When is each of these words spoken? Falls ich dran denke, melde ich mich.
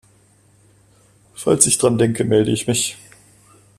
Falls 1.35 1.67
ich 1.67 1.77
dran 1.77 1.99
denke, 1.99 2.23
melde 2.25 2.49
ich 2.49 2.65
mich. 2.65 2.97